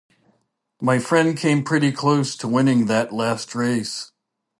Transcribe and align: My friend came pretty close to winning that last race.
My 0.81 0.97
friend 0.97 1.37
came 1.37 1.63
pretty 1.63 1.91
close 1.91 2.35
to 2.37 2.47
winning 2.47 2.87
that 2.87 3.13
last 3.13 3.53
race. 3.53 4.11